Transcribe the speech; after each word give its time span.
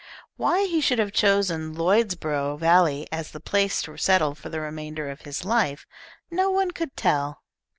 Why 0.35 0.65
he 0.65 0.81
should 0.81 0.97
have 0.97 1.11
chosen 1.11 1.75
Lloydsborough 1.75 2.57
Valley 2.57 3.05
as 3.11 3.29
the 3.29 3.39
place 3.39 3.83
to 3.83 3.97
settle 3.97 4.33
for 4.33 4.49
the 4.49 4.59
remainder 4.59 5.11
of 5.11 5.21
his 5.21 5.45
life, 5.45 5.85
no 6.31 6.49
one 6.49 6.71
could 6.71 6.97
tell. 6.97 7.43